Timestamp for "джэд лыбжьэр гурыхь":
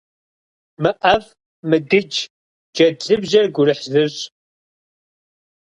2.75-3.85